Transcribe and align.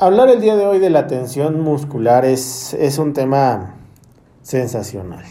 Hablar 0.00 0.28
el 0.28 0.40
día 0.40 0.54
de 0.54 0.64
hoy 0.64 0.78
de 0.78 0.90
la 0.90 1.08
tensión 1.08 1.60
muscular 1.60 2.24
es, 2.24 2.72
es 2.74 2.98
un 2.98 3.14
tema 3.14 3.74
sensacional. 4.42 5.24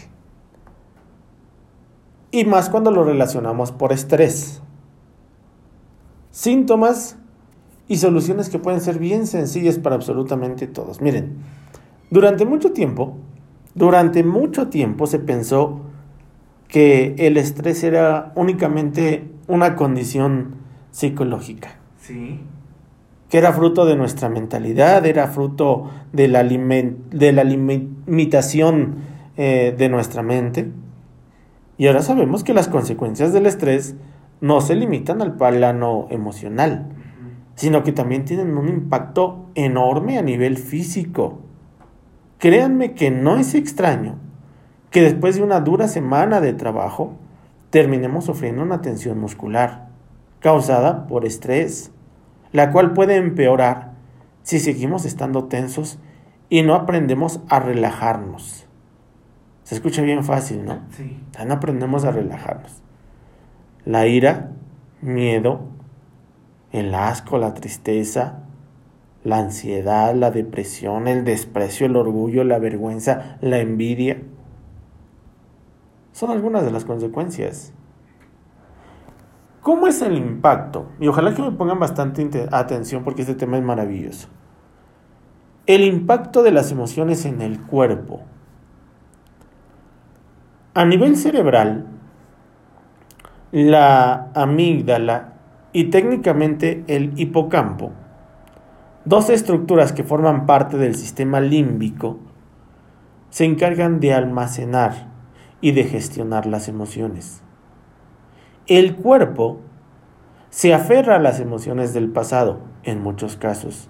Y 2.30 2.44
más 2.44 2.68
cuando 2.68 2.90
lo 2.90 3.02
relacionamos 3.02 3.72
por 3.72 3.92
estrés. 3.92 4.60
Síntomas 6.32 7.16
y 7.88 7.96
soluciones 7.96 8.50
que 8.50 8.58
pueden 8.58 8.82
ser 8.82 8.98
bien 8.98 9.26
sencillas 9.26 9.78
para 9.78 9.96
absolutamente 9.96 10.66
todos. 10.66 11.00
Miren, 11.00 11.38
durante 12.10 12.44
mucho 12.44 12.72
tiempo, 12.72 13.16
durante 13.74 14.22
mucho 14.22 14.68
tiempo 14.68 15.06
se 15.06 15.18
pensó 15.18 15.80
que 16.68 17.14
el 17.16 17.38
estrés 17.38 17.82
era 17.84 18.32
únicamente 18.36 19.30
una 19.46 19.76
condición 19.76 20.56
psicológica. 20.90 21.78
Sí. 22.02 22.42
Que 23.28 23.38
era 23.38 23.52
fruto 23.52 23.84
de 23.86 23.96
nuestra 23.96 24.28
mentalidad, 24.28 25.04
era 25.04 25.26
fruto 25.28 25.90
de 26.12 26.28
la, 26.28 26.42
limitación 27.44 28.96
eh, 29.36 29.74
de 29.76 29.88
nuestra 29.88 30.22
mente. 30.22 30.70
Y 31.76 31.86
ahora 31.86 32.02
sabemos 32.02 32.42
que 32.42 32.54
las 32.54 32.68
consecuencias 32.68 33.32
del 33.32 33.46
estrés 33.46 33.94
no 34.40 34.60
se 34.60 34.74
limitan 34.74 35.22
al 35.22 35.36
plano 35.36 36.06
emocional, 36.10 36.86
sino 37.54 37.82
que 37.82 37.92
también 37.92 38.24
tienen 38.24 38.56
un 38.56 38.68
impacto 38.68 39.46
enorme 39.54 40.18
a 40.18 40.22
nivel 40.22 40.56
físico. 40.56 41.40
Créanme 42.38 42.94
que 42.94 43.10
no 43.10 43.36
es 43.36 43.54
extraño 43.54 44.16
que 44.90 45.02
después 45.02 45.36
de 45.36 45.42
una 45.42 45.60
dura 45.60 45.88
semana 45.88 46.40
de 46.40 46.52
trabajo 46.52 47.14
terminemos 47.70 48.24
sufriendo 48.24 48.62
una 48.62 48.80
tensión 48.80 49.18
muscular 49.18 49.88
causada 50.40 51.06
por 51.06 51.24
estrés, 51.24 51.90
la 52.52 52.72
cual 52.72 52.92
puede 52.92 53.16
empeorar 53.16 53.92
si 54.42 54.58
seguimos 54.58 55.04
estando 55.04 55.44
tensos 55.44 55.98
y 56.48 56.62
no 56.62 56.74
aprendemos 56.74 57.40
a 57.48 57.60
relajarnos. 57.60 58.66
Se 59.64 59.74
escucha 59.74 60.02
bien 60.02 60.24
fácil, 60.24 60.64
¿no? 60.64 60.80
Sí. 60.90 61.20
No 61.46 61.54
aprendemos 61.54 62.04
a 62.04 62.10
relajarnos. 62.10 62.82
La 63.84 64.06
ira, 64.06 64.52
miedo, 65.02 65.60
el 66.72 66.94
asco, 66.94 67.38
la 67.38 67.54
tristeza, 67.54 68.40
la 69.24 69.38
ansiedad, 69.38 70.14
la 70.14 70.30
depresión, 70.30 71.08
el 71.08 71.24
desprecio, 71.24 71.86
el 71.86 71.96
orgullo, 71.96 72.44
la 72.44 72.58
vergüenza, 72.58 73.36
la 73.40 73.58
envidia, 73.58 74.22
son 76.18 76.32
algunas 76.32 76.64
de 76.64 76.72
las 76.72 76.84
consecuencias. 76.84 77.72
¿Cómo 79.62 79.86
es 79.86 80.00
el 80.02 80.16
impacto? 80.16 80.90
Y 81.00 81.08
ojalá 81.08 81.34
que 81.34 81.42
me 81.42 81.50
pongan 81.50 81.78
bastante 81.78 82.48
atención 82.52 83.04
porque 83.04 83.22
este 83.22 83.34
tema 83.34 83.58
es 83.58 83.64
maravilloso. 83.64 84.28
El 85.66 85.82
impacto 85.82 86.42
de 86.42 86.52
las 86.52 86.72
emociones 86.72 87.24
en 87.24 87.42
el 87.42 87.60
cuerpo. 87.60 88.22
A 90.74 90.84
nivel 90.84 91.16
cerebral, 91.16 91.86
la 93.50 94.30
amígdala 94.34 95.34
y 95.72 95.84
técnicamente 95.84 96.84
el 96.86 97.18
hipocampo, 97.18 97.92
dos 99.04 99.28
estructuras 99.28 99.92
que 99.92 100.04
forman 100.04 100.46
parte 100.46 100.76
del 100.76 100.94
sistema 100.94 101.40
límbico, 101.40 102.18
se 103.30 103.44
encargan 103.44 104.00
de 104.00 104.14
almacenar 104.14 105.08
y 105.60 105.72
de 105.72 105.84
gestionar 105.84 106.46
las 106.46 106.68
emociones. 106.68 107.42
El 108.68 108.96
cuerpo 108.96 109.60
se 110.50 110.74
aferra 110.74 111.16
a 111.16 111.18
las 111.18 111.40
emociones 111.40 111.94
del 111.94 112.10
pasado, 112.10 112.58
en 112.84 113.02
muchos 113.02 113.36
casos. 113.36 113.88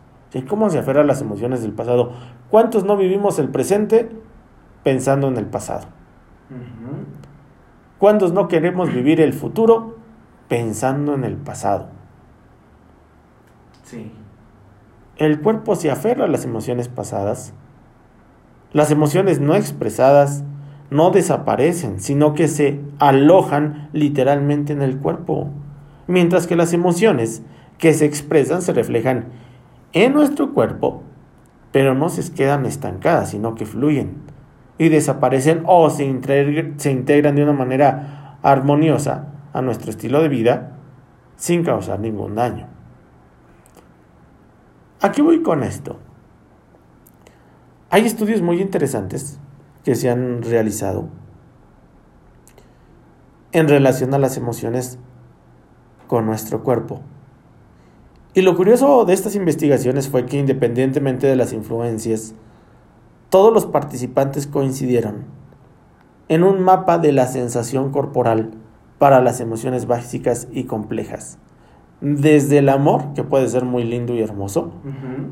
¿Cómo 0.49 0.71
se 0.71 0.79
aferra 0.79 1.01
a 1.01 1.05
las 1.05 1.21
emociones 1.21 1.63
del 1.63 1.73
pasado? 1.73 2.13
¿Cuántos 2.49 2.85
no 2.85 2.97
vivimos 2.97 3.39
el 3.39 3.49
presente 3.49 4.09
pensando 4.85 5.29
en 5.29 5.37
el 5.37 5.47
pasado? 5.47 5.89
¿Cuántos 7.99 8.33
no 8.33 8.47
queremos 8.47 8.93
vivir 8.93 9.21
el 9.21 9.33
futuro 9.33 9.97
pensando 10.47 11.15
en 11.15 11.25
el 11.25 11.37
pasado? 11.37 11.89
Sí. 13.83 14.13
El 15.17 15.41
cuerpo 15.41 15.75
se 15.75 15.91
aferra 15.91 16.27
a 16.27 16.29
las 16.29 16.45
emociones 16.45 16.89
pasadas, 16.89 17.53
las 18.73 18.93
emociones 18.93 19.41
no 19.41 19.57
expresadas, 19.57 20.45
no 20.91 21.11
desaparecen, 21.11 22.01
sino 22.01 22.35
que 22.35 22.49
se 22.49 22.81
alojan 22.99 23.89
literalmente 23.93 24.73
en 24.73 24.83
el 24.83 24.99
cuerpo. 24.99 25.51
Mientras 26.07 26.47
que 26.47 26.57
las 26.57 26.73
emociones 26.73 27.43
que 27.77 27.93
se 27.93 28.07
expresan 28.07 28.63
se 28.63 28.73
reflejan 28.73 29.27
en 29.93 30.13
nuestro 30.15 30.53
cuerpo, 30.55 31.03
pero 31.73 31.95
no 31.95 32.09
se 32.09 32.33
quedan 32.33 32.67
estancadas, 32.67 33.31
sino 33.31 33.55
que 33.55 33.67
fluyen 33.67 34.17
y 34.79 34.89
desaparecen 34.89 35.63
o 35.67 35.91
se, 35.91 36.05
integran 36.05 37.35
de 37.35 37.43
una 37.43 37.53
manera 37.53 38.39
armoniosa 38.43 39.33
a 39.53 39.61
nuestro 39.61 39.91
estilo 39.91 40.23
de 40.23 40.29
vida 40.29 40.79
sin 41.37 41.65
causar 41.65 42.01
ningún 42.01 42.37
daño. 42.37 42.67
¿A 45.01 45.13
qué 45.13 45.23
voy 45.23 45.43
con 45.43 45.63
esto? 45.63 45.99
Hay 47.91 48.07
estudios 48.07 48.43
muy 48.43 48.61
interesantes 48.61 49.39
que 49.85 49.95
se 49.95 50.11
han 50.11 50.43
realizado 50.43 51.09
en 53.53 53.69
relación 53.69 54.15
a 54.15 54.19
las 54.19 54.37
emociones 54.37 54.99
con 56.07 56.27
nuestro 56.27 56.63
cuerpo. 56.63 57.01
Y 58.35 58.43
lo 58.43 58.57
curioso 58.57 59.05
de 59.05 59.15
estas 59.15 59.35
investigaciones 59.35 60.09
fue 60.09 60.27
que 60.27 60.39
independientemente 60.39 61.27
de 61.27 61.37
las 61.37 61.53
influencias, 61.53 62.35
todos 63.31 63.53
los 63.53 63.67
participantes 63.67 64.47
coincidieron 64.47 65.25
en 66.29 66.45
un 66.45 66.61
mapa 66.61 66.99
de 66.99 67.13
la 67.13 67.27
sensación 67.27 67.91
corporal 67.91 68.51
para 68.99 69.21
las 69.21 69.41
emociones 69.41 69.87
básicas 69.87 70.49
y 70.53 70.65
complejas. 70.65 71.39
Desde 72.01 72.59
el 72.59 72.69
amor, 72.69 73.15
que 73.15 73.25
puede 73.25 73.49
ser 73.49 73.65
muy 73.65 73.83
lindo 73.83 74.15
y 74.15 74.21
hermoso, 74.21 74.73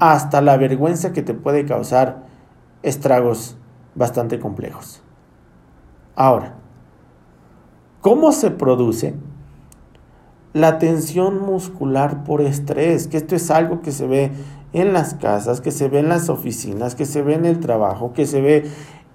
hasta 0.01 0.41
la 0.41 0.57
vergüenza 0.57 1.13
que 1.13 1.23
te 1.23 1.35
puede 1.35 1.65
causar 1.65 2.25
estragos 2.83 3.57
bastante 3.97 4.39
complejos. 4.39 5.03
Ahora, 6.15 6.55
¿cómo 8.01 8.33
se 8.33 8.51
produce 8.51 9.15
la 10.53 10.79
tensión 10.79 11.41
muscular 11.41 12.25
por 12.25 12.41
estrés? 12.41 13.09
Que 13.09 13.17
esto 13.17 13.35
es 13.35 13.51
algo 13.51 13.81
que 13.81 13.93
se 13.93 14.07
ve 14.07 14.31
en 14.73 14.93
las 14.93 15.15
casas, 15.15 15.61
que 15.61 15.71
se 15.71 15.89
ve 15.89 15.99
en 15.99 16.09
las 16.09 16.29
oficinas, 16.29 16.95
que 16.95 17.07
se 17.07 17.23
ve 17.23 17.35
en 17.35 17.45
el 17.45 17.61
trabajo, 17.61 18.13
que 18.13 18.27
se 18.27 18.41
ve 18.41 18.71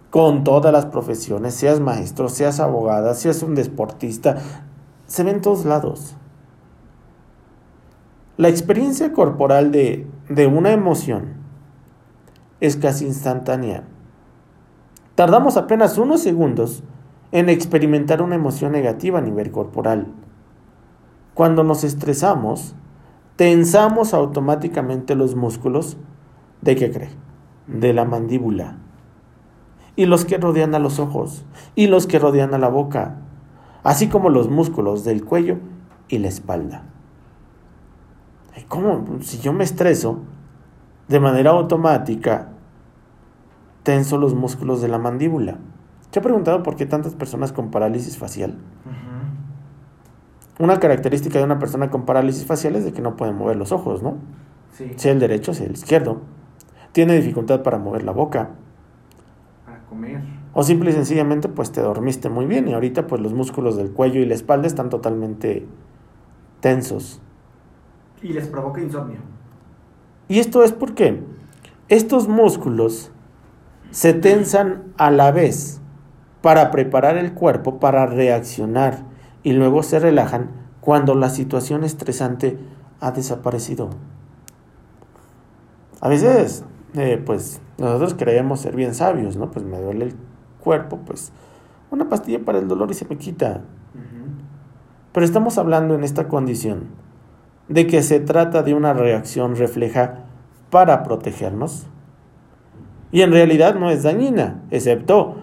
con 0.10 0.44
todas 0.44 0.74
las 0.74 0.88
profesiones, 0.88 1.54
seas 1.54 1.80
maestro, 1.80 2.28
seas 2.28 2.60
abogada, 2.60 3.14
seas 3.14 3.44
un 3.44 3.56
deportista, 3.56 4.38
se 5.08 5.24
ve 5.24 5.32
en 5.32 5.42
todos 5.42 5.66
lados. 5.66 6.16
La 8.38 8.50
experiencia 8.50 9.14
corporal 9.14 9.72
de, 9.72 10.08
de 10.28 10.48
una 10.48 10.72
emoción 10.72 11.36
es 12.60 12.76
casi 12.76 13.06
instantánea. 13.06 13.84
Tardamos 15.22 15.56
apenas 15.56 16.00
unos 16.00 16.20
segundos 16.24 16.82
en 17.32 17.48
experimentar 17.48 18.24
una 18.24 18.34
emoción 18.34 18.72
negativa 18.72 19.20
a 19.20 19.22
nivel 19.22 19.52
corporal. 19.52 20.08
Cuando 21.36 21.64
nos 21.64 21.84
estresamos, 21.84 22.74
tensamos 23.36 24.16
automáticamente 24.16 25.14
los 25.14 25.36
músculos 25.36 25.98
de 26.62 26.76
qué 26.76 26.90
cree? 26.90 27.10
De 27.68 27.94
la 27.94 28.04
mandíbula. 28.04 28.78
Y 29.96 30.08
los 30.08 30.26
que 30.26 30.40
rodean 30.40 30.74
a 30.74 30.80
los 30.80 30.98
ojos. 30.98 31.46
Y 31.76 31.86
los 31.86 32.08
que 32.08 32.18
rodean 32.18 32.56
a 32.56 32.58
la 32.58 32.70
boca. 32.70 33.18
Así 33.84 34.08
como 34.08 34.32
los 34.32 34.50
músculos 34.50 35.04
del 35.04 35.24
cuello 35.24 35.60
y 36.08 36.18
la 36.18 36.30
espalda. 36.30 36.86
¿Cómo? 38.70 39.06
Si 39.22 39.38
yo 39.38 39.54
me 39.54 39.66
estreso, 39.66 40.18
de 41.10 41.20
manera 41.20 41.52
automática, 41.52 42.51
tenso 43.84 44.18
los 44.18 44.34
músculos 44.34 44.82
de 44.82 44.88
la 44.88 44.98
mandíbula. 44.98 45.58
¿Te 46.12 46.20
ha 46.20 46.22
preguntado 46.22 46.62
por 46.64 46.76
qué 46.76 46.86
tantas 46.86 47.16
personas 47.16 47.52
con 47.52 47.72
parálisis 47.72 48.18
facial? 48.18 48.58
Una 50.60 50.80
característica 50.80 51.40
de 51.40 51.46
una 51.46 51.58
persona 51.58 51.90
con 51.90 52.06
parálisis 52.06 52.46
facial 52.46 52.76
es 52.76 52.86
de 52.86 52.94
que 52.94 53.02
no 53.02 53.16
puede 53.16 53.32
mover 53.32 53.56
los 53.56 53.72
ojos, 53.72 54.04
¿no? 54.04 54.18
Sí. 54.74 54.92
Sea 54.96 55.14
el 55.14 55.20
derecho, 55.20 55.54
sea 55.54 55.66
el 55.66 55.74
izquierdo. 55.74 56.22
Tiene 56.92 57.16
dificultad 57.16 57.64
para 57.64 57.80
mover 57.80 58.04
la 58.04 58.12
boca. 58.12 58.52
Para 59.66 59.80
comer. 59.86 60.22
O 60.54 60.64
simple 60.64 60.92
y 60.92 60.94
sencillamente 60.94 61.48
pues 61.48 61.72
te 61.72 61.82
dormiste 61.82 62.30
muy 62.30 62.46
bien 62.46 62.68
y 62.68 62.74
ahorita 62.74 63.08
pues 63.08 63.22
los 63.22 63.34
músculos 63.34 63.78
del 63.78 63.92
cuello 63.92 64.20
y 64.20 64.26
la 64.26 64.36
espalda 64.36 64.68
están 64.68 64.90
totalmente 64.90 65.66
tensos. 66.60 67.22
Y 68.22 68.34
les 68.34 68.48
provoca 68.48 68.82
insomnio. 68.82 69.20
Y 70.28 70.40
esto 70.40 70.64
es 70.64 70.74
porque 70.74 71.24
estos 71.88 72.28
músculos 72.28 73.12
se 73.92 74.14
tensan 74.14 74.94
a 74.98 75.12
la 75.12 75.32
vez 75.32 75.82
para 76.42 76.72
preparar 76.72 77.18
el 77.18 77.34
cuerpo 77.34 77.80
para 77.80 78.06
reaccionar 78.06 79.04
y 79.44 79.54
luego 79.54 79.84
se 79.84 80.00
relajan 80.00 80.50
cuando 80.82 81.14
la 81.16 81.30
situación 81.30 81.84
estresante 81.84 82.58
ha 83.00 83.12
desaparecido. 83.12 83.90
A 86.00 86.10
veces, 86.10 86.64
eh, 86.96 87.22
pues, 87.24 87.62
nosotros 87.78 88.16
creemos 88.18 88.62
ser 88.62 88.76
bien 88.76 88.96
sabios, 88.96 89.38
¿no? 89.38 89.52
Pues 89.52 89.66
me 89.66 89.80
duele 89.80 90.06
el 90.06 90.16
cuerpo, 90.60 91.00
pues, 91.06 91.32
una 91.92 92.10
pastilla 92.10 92.40
para 92.44 92.58
el 92.58 92.68
dolor 92.68 92.90
y 92.90 92.96
se 92.96 93.06
me 93.06 93.18
quita. 93.18 93.62
Pero 95.12 95.26
estamos 95.26 95.58
hablando 95.58 95.94
en 95.94 96.04
esta 96.04 96.28
condición 96.30 96.86
de 97.68 97.86
que 97.86 98.02
se 98.02 98.20
trata 98.20 98.64
de 98.64 98.74
una 98.74 98.94
reacción 98.94 99.56
refleja 99.56 100.24
para 100.70 101.04
protegernos. 101.04 101.86
Y 103.12 103.22
en 103.22 103.32
realidad 103.32 103.76
no 103.76 103.90
es 103.90 104.04
dañina, 104.04 104.62
excepto 104.72 105.36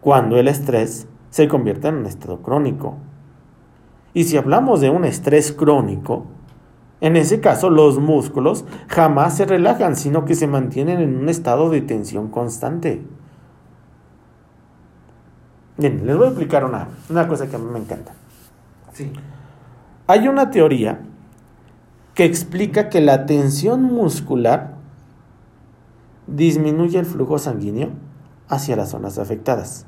cuando 0.00 0.38
el 0.38 0.48
estrés 0.48 1.08
se 1.30 1.48
convierte 1.48 1.88
en 1.88 1.96
un 1.96 2.06
estado 2.06 2.42
crónico. 2.42 2.96
Y 4.14 4.24
si 4.24 4.36
hablamos 4.36 4.80
de 4.80 4.90
un 4.90 5.04
estrés 5.04 5.52
crónico, 5.52 6.26
en 7.00 7.16
ese 7.16 7.40
caso 7.40 7.70
los 7.70 7.98
músculos 7.98 8.64
jamás 8.88 9.36
se 9.36 9.46
relajan, 9.46 9.96
sino 9.96 10.24
que 10.24 10.34
se 10.34 10.46
mantienen 10.46 11.00
en 11.00 11.16
un 11.16 11.28
estado 11.28 11.70
de 11.70 11.80
tensión 11.80 12.28
constante. 12.28 13.02
Bien, 15.76 16.06
les 16.06 16.16
voy 16.16 16.26
a 16.26 16.28
explicar 16.30 16.64
una, 16.64 16.88
una 17.08 17.26
cosa 17.26 17.48
que 17.48 17.56
a 17.56 17.58
mí 17.58 17.66
me 17.72 17.78
encanta. 17.78 18.12
Sí. 18.92 19.12
Hay 20.06 20.28
una 20.28 20.50
teoría 20.50 21.00
que 22.14 22.24
explica 22.24 22.88
que 22.90 23.00
la 23.00 23.24
tensión 23.24 23.82
muscular 23.84 24.79
disminuye 26.30 26.98
el 26.98 27.06
flujo 27.06 27.38
sanguíneo 27.38 27.90
hacia 28.48 28.76
las 28.76 28.90
zonas 28.90 29.18
afectadas, 29.18 29.86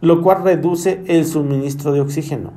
lo 0.00 0.22
cual 0.22 0.44
reduce 0.44 1.02
el 1.06 1.26
suministro 1.26 1.92
de 1.92 2.00
oxígeno. 2.00 2.52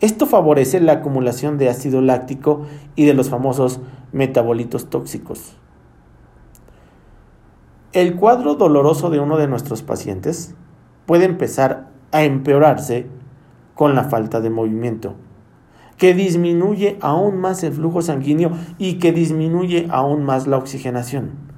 Esto 0.00 0.26
favorece 0.26 0.80
la 0.80 0.94
acumulación 0.94 1.58
de 1.58 1.68
ácido 1.68 2.00
láctico 2.00 2.62
y 2.96 3.04
de 3.04 3.14
los 3.14 3.30
famosos 3.30 3.80
metabolitos 4.12 4.90
tóxicos. 4.90 5.56
El 7.92 8.16
cuadro 8.16 8.54
doloroso 8.54 9.10
de 9.10 9.20
uno 9.20 9.36
de 9.36 9.46
nuestros 9.46 9.82
pacientes 9.82 10.54
puede 11.06 11.24
empezar 11.24 11.90
a 12.10 12.24
empeorarse 12.24 13.06
con 13.74 13.94
la 13.94 14.04
falta 14.04 14.40
de 14.40 14.50
movimiento, 14.50 15.14
que 15.98 16.14
disminuye 16.14 16.98
aún 17.00 17.38
más 17.38 17.62
el 17.62 17.72
flujo 17.72 18.02
sanguíneo 18.02 18.52
y 18.78 18.94
que 18.94 19.12
disminuye 19.12 19.86
aún 19.90 20.24
más 20.24 20.46
la 20.46 20.56
oxigenación. 20.56 21.51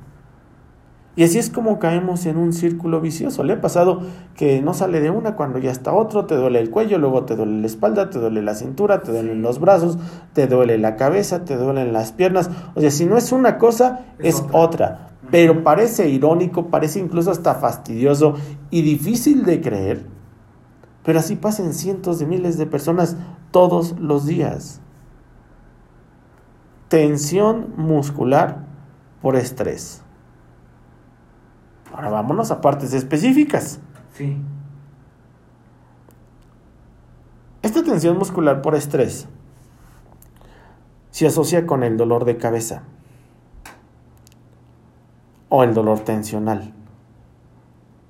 Y 1.16 1.22
así 1.22 1.38
es 1.38 1.48
como 1.48 1.78
caemos 1.78 2.26
en 2.26 2.36
un 2.36 2.52
círculo 2.52 3.00
vicioso. 3.00 3.44
Le 3.44 3.52
ha 3.52 3.60
pasado 3.60 4.00
que 4.34 4.60
no 4.62 4.74
sale 4.74 5.00
de 5.00 5.10
una 5.10 5.36
cuando 5.36 5.58
ya 5.58 5.70
está 5.70 5.92
otro, 5.92 6.26
te 6.26 6.34
duele 6.34 6.58
el 6.58 6.70
cuello, 6.70 6.98
luego 6.98 7.24
te 7.24 7.36
duele 7.36 7.60
la 7.60 7.66
espalda, 7.66 8.10
te 8.10 8.18
duele 8.18 8.42
la 8.42 8.54
cintura, 8.54 9.02
te 9.02 9.12
duelen 9.12 9.40
los 9.40 9.60
brazos, 9.60 9.96
te 10.32 10.48
duele 10.48 10.76
la 10.78 10.96
cabeza, 10.96 11.44
te 11.44 11.56
duelen 11.56 11.92
las 11.92 12.10
piernas. 12.10 12.50
O 12.74 12.80
sea, 12.80 12.90
si 12.90 13.06
no 13.06 13.16
es 13.16 13.30
una 13.30 13.58
cosa, 13.58 14.06
es, 14.18 14.36
otra. 14.40 14.52
otra. 14.52 15.10
Pero 15.30 15.62
parece 15.62 16.08
irónico, 16.08 16.66
parece 16.66 16.98
incluso 16.98 17.30
hasta 17.30 17.54
fastidioso 17.54 18.34
y 18.70 18.82
difícil 18.82 19.44
de 19.44 19.60
creer. 19.60 20.06
Pero 21.04 21.18
así 21.18 21.36
pasan 21.36 21.74
cientos 21.74 22.18
de 22.18 22.26
miles 22.26 22.58
de 22.58 22.66
personas 22.66 23.16
todos 23.50 23.98
los 24.00 24.26
días. 24.26 24.80
Tensión 26.88 27.72
muscular 27.76 28.64
por 29.22 29.36
estrés. 29.36 30.03
Ahora 31.94 32.10
vámonos 32.10 32.50
a 32.50 32.60
partes 32.60 32.92
específicas. 32.92 33.78
Sí. 34.14 34.36
Esta 37.62 37.84
tensión 37.84 38.18
muscular 38.18 38.62
por 38.62 38.74
estrés 38.74 39.28
se 41.12 41.28
asocia 41.28 41.66
con 41.66 41.84
el 41.84 41.96
dolor 41.96 42.24
de 42.24 42.36
cabeza 42.36 42.82
o 45.48 45.62
el 45.62 45.72
dolor 45.72 46.00
tensional, 46.00 46.74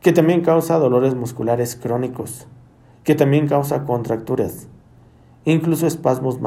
que 0.00 0.12
también 0.14 0.40
causa 0.40 0.78
dolores 0.78 1.14
musculares 1.14 1.76
crónicos, 1.76 2.46
que 3.04 3.14
también 3.14 3.46
causa 3.46 3.84
contracturas, 3.84 4.66
incluso 5.44 5.86
espasmos, 5.86 6.38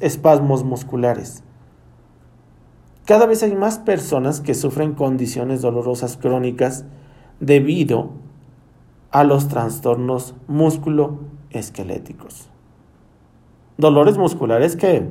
espasmos 0.00 0.62
musculares. 0.62 1.42
Cada 3.06 3.26
vez 3.26 3.44
hay 3.44 3.54
más 3.54 3.78
personas 3.78 4.40
que 4.40 4.52
sufren 4.52 4.94
condiciones 4.94 5.62
dolorosas 5.62 6.16
crónicas 6.16 6.84
debido 7.38 8.10
a 9.12 9.22
los 9.22 9.46
trastornos 9.46 10.34
músculo-esqueléticos. 10.48 12.48
Dolores 13.78 14.18
musculares 14.18 14.74
que 14.74 15.08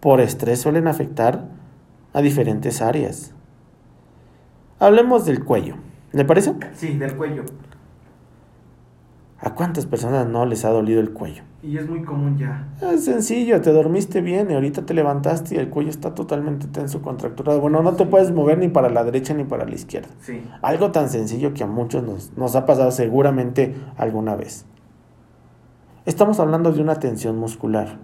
por 0.00 0.22
estrés 0.22 0.62
suelen 0.62 0.88
afectar 0.88 1.50
a 2.14 2.22
diferentes 2.22 2.80
áreas. 2.80 3.34
Hablemos 4.78 5.26
del 5.26 5.44
cuello. 5.44 5.76
¿Le 6.12 6.24
parece? 6.24 6.54
Sí, 6.72 6.96
del 6.96 7.14
cuello. 7.14 7.44
¿A 9.44 9.56
cuántas 9.56 9.86
personas 9.86 10.28
no 10.28 10.46
les 10.46 10.64
ha 10.64 10.70
dolido 10.70 11.00
el 11.00 11.12
cuello? 11.12 11.42
Y 11.64 11.76
es 11.76 11.88
muy 11.88 12.04
común 12.04 12.38
ya. 12.38 12.68
Es 12.80 13.04
sencillo, 13.06 13.60
te 13.60 13.72
dormiste 13.72 14.20
bien 14.20 14.48
y 14.48 14.54
ahorita 14.54 14.86
te 14.86 14.94
levantaste 14.94 15.56
y 15.56 15.58
el 15.58 15.68
cuello 15.68 15.90
está 15.90 16.14
totalmente 16.14 16.68
tenso, 16.68 17.02
contracturado. 17.02 17.60
Bueno, 17.60 17.82
no 17.82 17.94
te 17.94 18.06
puedes 18.06 18.30
mover 18.30 18.58
ni 18.58 18.68
para 18.68 18.88
la 18.88 19.02
derecha 19.02 19.34
ni 19.34 19.42
para 19.42 19.64
la 19.64 19.74
izquierda. 19.74 20.10
Sí. 20.20 20.40
Algo 20.62 20.92
tan 20.92 21.08
sencillo 21.08 21.54
que 21.54 21.64
a 21.64 21.66
muchos 21.66 22.04
nos, 22.04 22.36
nos 22.36 22.54
ha 22.54 22.66
pasado 22.66 22.92
seguramente 22.92 23.74
alguna 23.96 24.36
vez. 24.36 24.64
Estamos 26.06 26.38
hablando 26.38 26.70
de 26.70 26.80
una 26.80 27.00
tensión 27.00 27.36
muscular. 27.36 27.98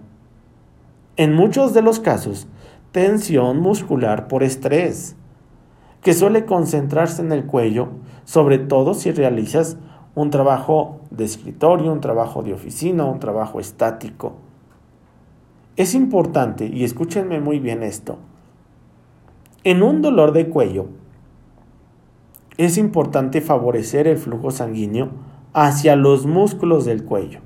En 1.15 1.33
muchos 1.33 1.73
de 1.73 1.81
los 1.81 2.01
casos, 2.01 2.49
tensión 2.91 3.61
muscular 3.61 4.27
por 4.27 4.43
estrés, 4.43 5.15
que 6.01 6.13
suele 6.13 6.43
concentrarse 6.43 7.21
en 7.21 7.31
el 7.31 7.45
cuello, 7.45 7.89
sobre 8.25 8.57
todo 8.57 8.93
si 8.93 9.11
realizas 9.11 9.77
un 10.15 10.31
trabajo 10.31 10.98
de 11.11 11.25
escritorio, 11.25 11.91
un 11.91 12.01
trabajo 12.01 12.43
de 12.43 12.53
oficina, 12.53 13.05
un 13.05 13.19
trabajo 13.19 13.59
estático. 13.59 14.33
Es 15.75 15.95
importante, 15.95 16.65
y 16.65 16.83
escúchenme 16.83 17.39
muy 17.39 17.59
bien 17.59 17.83
esto, 17.83 18.17
en 19.63 19.83
un 19.83 20.01
dolor 20.01 20.31
de 20.31 20.49
cuello, 20.49 20.87
es 22.57 22.77
importante 22.77 23.41
favorecer 23.41 24.07
el 24.07 24.17
flujo 24.17 24.51
sanguíneo 24.51 25.09
hacia 25.53 25.95
los 25.95 26.25
músculos 26.25 26.85
del 26.85 27.05
cuello, 27.05 27.39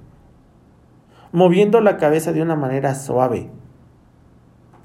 moviendo 1.32 1.82
la 1.82 1.98
cabeza 1.98 2.34
de 2.34 2.42
una 2.42 2.56
manera 2.56 2.96
suave, 2.96 3.50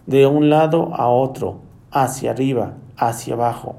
de 0.07 0.27
un 0.27 0.51
lado 0.51 0.95
a 0.95 1.09
otro, 1.09 1.61
hacia 1.91 2.31
arriba, 2.31 2.75
hacia 2.97 3.35
abajo. 3.35 3.77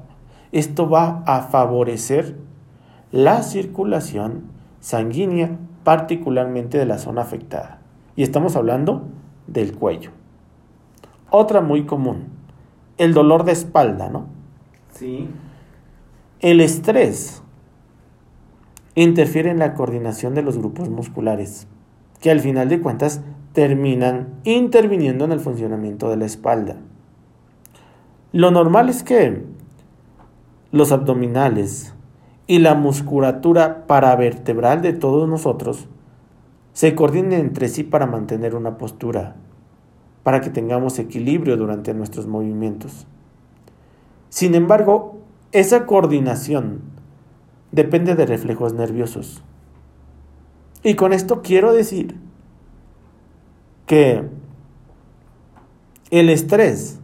Esto 0.52 0.88
va 0.88 1.22
a 1.26 1.42
favorecer 1.42 2.36
la 3.12 3.42
circulación 3.42 4.44
sanguínea, 4.80 5.58
particularmente 5.84 6.78
de 6.78 6.86
la 6.86 6.98
zona 6.98 7.22
afectada. 7.22 7.80
Y 8.16 8.22
estamos 8.22 8.56
hablando 8.56 9.08
del 9.46 9.74
cuello. 9.74 10.10
Otra 11.30 11.60
muy 11.60 11.84
común, 11.84 12.28
el 12.98 13.14
dolor 13.14 13.44
de 13.44 13.52
espalda, 13.52 14.08
¿no? 14.08 14.26
Sí. 14.92 15.28
El 16.40 16.60
estrés 16.60 17.42
interfiere 18.94 19.50
en 19.50 19.58
la 19.58 19.74
coordinación 19.74 20.34
de 20.34 20.42
los 20.42 20.58
grupos 20.58 20.88
musculares, 20.88 21.68
que 22.20 22.30
al 22.30 22.40
final 22.40 22.68
de 22.68 22.80
cuentas 22.80 23.22
terminan 23.52 24.40
interviniendo 24.44 25.24
en 25.24 25.32
el 25.32 25.40
funcionamiento 25.40 26.10
de 26.10 26.16
la 26.16 26.26
espalda. 26.26 26.76
Lo 28.32 28.50
normal 28.50 28.88
es 28.88 29.02
que 29.02 29.44
los 30.72 30.92
abdominales, 30.92 31.94
y 32.50 32.58
la 32.58 32.74
musculatura 32.74 33.86
paravertebral 33.86 34.82
de 34.82 34.92
todos 34.92 35.28
nosotros 35.28 35.86
se 36.72 36.96
coordinen 36.96 37.38
entre 37.38 37.68
sí 37.68 37.84
para 37.84 38.06
mantener 38.06 38.56
una 38.56 38.76
postura, 38.76 39.36
para 40.24 40.40
que 40.40 40.50
tengamos 40.50 40.98
equilibrio 40.98 41.56
durante 41.56 41.94
nuestros 41.94 42.26
movimientos. 42.26 43.06
Sin 44.30 44.56
embargo, 44.56 45.20
esa 45.52 45.86
coordinación 45.86 46.80
depende 47.70 48.16
de 48.16 48.26
reflejos 48.26 48.74
nerviosos. 48.74 49.44
Y 50.82 50.96
con 50.96 51.12
esto 51.12 51.42
quiero 51.42 51.72
decir 51.72 52.16
que 53.86 54.24
el 56.10 56.28
estrés 56.28 56.98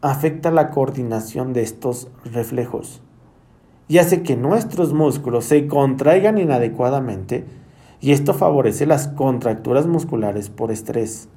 afecta 0.00 0.52
la 0.52 0.70
coordinación 0.70 1.52
de 1.54 1.62
estos 1.62 2.06
reflejos 2.24 3.02
y 3.88 3.98
hace 3.98 4.22
que 4.22 4.36
nuestros 4.36 4.92
músculos 4.92 5.44
se 5.44 5.66
contraigan 5.66 6.38
inadecuadamente 6.38 7.44
y 8.00 8.12
esto 8.12 8.34
favorece 8.34 8.86
las 8.86 9.08
contracturas 9.08 9.86
musculares 9.86 10.50
por 10.50 10.70
estrés. 10.70 11.28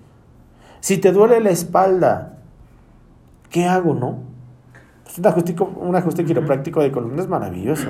Si 0.79 0.97
te 0.97 1.11
duele 1.11 1.39
la 1.39 1.49
espalda, 1.49 2.37
¿qué 3.49 3.65
hago, 3.65 3.93
no? 3.93 4.19
un 5.17 5.25
ajuste, 5.25 5.55
un 5.61 5.95
ajuste 5.95 6.25
quiropráctico 6.25 6.81
de 6.81 6.91
columna 6.91 7.21
es 7.21 7.27
maravilloso. 7.27 7.89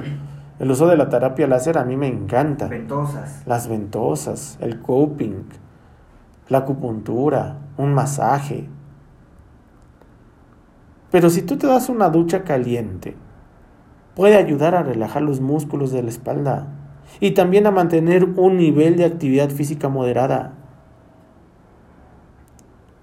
El 0.59 0.71
uso 0.71 0.87
de 0.87 0.97
la 0.97 1.09
terapia 1.09 1.47
láser 1.47 1.77
a 1.77 1.83
mí 1.83 1.95
me 1.97 2.07
encanta. 2.07 2.67
Ventosas. 2.67 3.43
Las 3.45 3.67
ventosas, 3.67 4.57
el 4.61 4.81
coping, 4.81 5.43
la 6.49 6.59
acupuntura, 6.59 7.57
un 7.77 7.93
masaje. 7.93 8.67
Pero 11.11 11.29
si 11.29 11.41
tú 11.41 11.57
te 11.57 11.67
das 11.67 11.89
una 11.89 12.09
ducha 12.09 12.43
caliente, 12.43 13.15
puede 14.17 14.35
ayudar 14.35 14.73
a 14.73 14.81
relajar 14.81 15.21
los 15.21 15.41
músculos 15.41 15.91
de 15.91 16.01
la 16.01 16.09
espalda 16.09 16.69
y 17.19 17.31
también 17.31 17.67
a 17.67 17.71
mantener 17.71 18.25
un 18.25 18.57
nivel 18.57 18.97
de 18.97 19.05
actividad 19.05 19.51
física 19.51 19.89
moderada. 19.89 20.55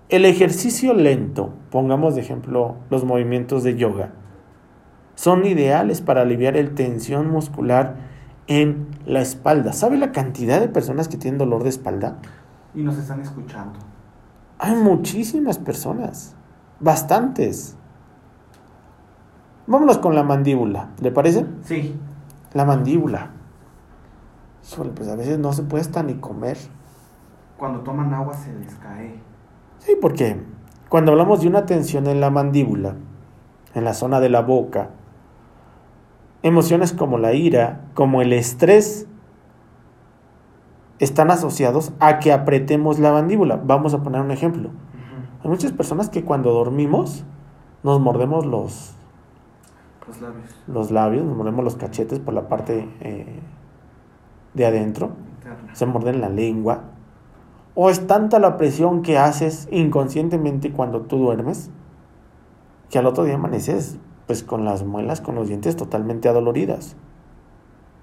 El 0.08 0.24
ejercicio 0.24 0.92
lento, 0.92 1.54
pongamos 1.70 2.16
de 2.16 2.22
ejemplo 2.22 2.78
los 2.90 3.04
movimientos 3.04 3.62
de 3.62 3.76
yoga, 3.76 4.10
son 5.14 5.46
ideales 5.46 6.00
para 6.00 6.22
aliviar 6.22 6.56
el 6.56 6.74
tensión 6.74 7.30
muscular 7.30 7.94
en 8.48 8.88
la 9.06 9.20
espalda. 9.20 9.72
¿Sabe 9.72 9.98
la 9.98 10.10
cantidad 10.10 10.58
de 10.58 10.66
personas 10.66 11.06
que 11.06 11.16
tienen 11.16 11.38
dolor 11.38 11.62
de 11.62 11.68
espalda? 11.68 12.18
Y 12.74 12.82
nos 12.82 12.98
están 12.98 13.20
escuchando. 13.20 13.78
Hay 14.58 14.74
muchísimas 14.74 15.58
personas, 15.58 16.34
bastantes. 16.80 17.76
Vámonos 19.66 19.98
con 19.98 20.14
la 20.14 20.22
mandíbula, 20.22 20.90
¿le 21.00 21.10
parece? 21.10 21.46
Sí. 21.62 21.98
La 22.52 22.64
mandíbula. 22.64 23.30
Híjole, 24.70 24.90
pues 24.90 25.08
a 25.08 25.16
veces 25.16 25.38
no 25.38 25.52
se 25.52 25.62
puede 25.62 25.82
hasta 25.82 26.02
ni 26.02 26.14
comer. 26.14 26.58
Cuando 27.56 27.80
toman 27.80 28.12
agua 28.12 28.34
se 28.34 28.52
les 28.52 28.74
cae. 28.76 29.20
Sí, 29.78 29.92
porque 30.00 30.40
cuando 30.88 31.12
hablamos 31.12 31.40
de 31.40 31.48
una 31.48 31.66
tensión 31.66 32.06
en 32.06 32.20
la 32.20 32.30
mandíbula, 32.30 32.94
en 33.74 33.84
la 33.84 33.94
zona 33.94 34.20
de 34.20 34.28
la 34.28 34.42
boca, 34.42 34.90
emociones 36.42 36.92
como 36.92 37.18
la 37.18 37.32
ira, 37.32 37.86
como 37.94 38.22
el 38.22 38.32
estrés, 38.32 39.06
están 40.98 41.30
asociados 41.30 41.92
a 42.00 42.18
que 42.18 42.32
apretemos 42.32 42.98
la 42.98 43.12
mandíbula. 43.12 43.60
Vamos 43.64 43.94
a 43.94 44.02
poner 44.02 44.20
un 44.20 44.30
ejemplo. 44.30 44.70
Hay 45.42 45.50
muchas 45.50 45.72
personas 45.72 46.08
que 46.08 46.24
cuando 46.24 46.52
dormimos 46.52 47.24
nos 47.82 48.00
mordemos 48.00 48.46
los, 48.46 48.94
Los 50.06 50.20
labios. 50.20 50.54
los 50.66 50.90
labios, 50.90 51.24
nos 51.24 51.36
mordemos 51.36 51.64
los 51.64 51.76
cachetes 51.76 52.20
por 52.20 52.34
la 52.34 52.48
parte 52.48 52.88
eh, 53.00 53.40
de 54.52 54.66
adentro, 54.66 55.12
se 55.72 55.86
morden 55.86 56.20
la 56.20 56.28
lengua. 56.28 56.84
O 57.74 57.90
es 57.90 58.06
tanta 58.06 58.38
la 58.38 58.56
presión 58.56 59.02
que 59.02 59.18
haces 59.18 59.66
inconscientemente 59.70 60.70
cuando 60.70 61.02
tú 61.02 61.18
duermes 61.18 61.70
que 62.90 62.98
al 62.98 63.06
otro 63.06 63.24
día 63.24 63.34
amaneces 63.34 63.98
pues 64.26 64.42
con 64.42 64.64
las 64.64 64.84
muelas, 64.84 65.20
con 65.20 65.34
los 65.34 65.48
dientes 65.48 65.76
totalmente 65.76 66.28
adoloridas. 66.28 66.96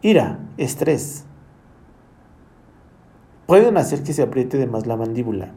Ira, 0.01 0.39
estrés. 0.57 1.25
Pueden 3.45 3.77
hacer 3.77 4.03
que 4.03 4.13
se 4.13 4.23
apriete 4.23 4.57
de 4.57 4.67
más 4.67 4.87
la 4.87 4.97
mandíbula. 4.97 5.51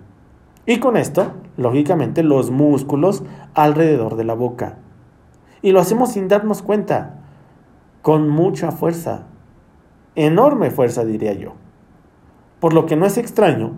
Y 0.67 0.81
con 0.81 0.97
esto, 0.97 1.33
lógicamente, 1.57 2.23
los 2.23 2.51
músculos 2.51 3.23
alrededor 3.55 4.17
de 4.17 4.25
la 4.25 4.35
boca. 4.35 4.79
Y 5.65 5.73
lo 5.73 5.81
hacemos 5.81 6.13
sin 6.13 6.29
darnos 6.29 6.61
cuenta, 6.61 7.15
con 8.03 8.29
mucha 8.29 8.71
fuerza, 8.71 9.23
enorme 10.15 10.71
fuerza 10.71 11.07
diría 11.07 11.33
yo. 11.33 11.55
Por 12.61 12.75
lo 12.75 12.85
que 12.85 12.97
no 12.97 13.07
es 13.07 13.17
extraño 13.17 13.73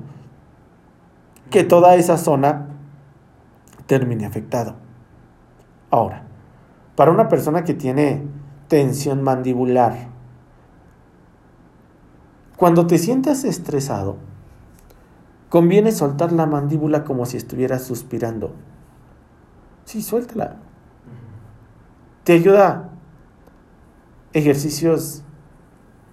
que 1.49 1.63
toda 1.63 1.95
esa 1.95 2.19
zona 2.19 2.67
termine 3.87 4.27
afectado. 4.27 4.75
Ahora, 5.93 6.25
para 6.97 7.13
una 7.13 7.29
persona 7.29 7.63
que 7.63 7.75
tiene 7.75 8.27
tensión 8.67 9.23
mandibular, 9.23 10.09
cuando 12.57 12.89
te 12.89 12.99
sientas 12.99 13.45
estresado, 13.45 14.17
conviene 15.51 15.93
soltar 15.93 16.33
la 16.33 16.47
mandíbula 16.47 17.05
como 17.05 17.27
si 17.27 17.37
estuvieras 17.37 17.85
suspirando. 17.85 18.57
Sí, 19.85 20.03
suéltala. 20.03 20.57
Te 22.27 22.33
ayuda 22.33 22.89
ejercicios 24.33 25.23